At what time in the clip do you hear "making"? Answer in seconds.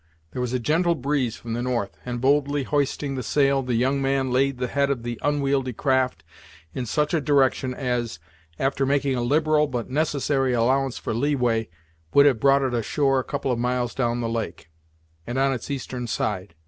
8.83-9.13